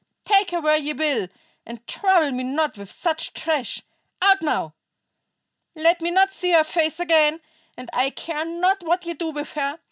[0.25, 1.27] Take her where ye will,
[1.63, 3.83] and trouble me not with such trash.
[4.19, 4.73] Out, now!
[5.75, 7.39] Let me not see her face again,
[7.77, 9.77] and I care not what ye do with her.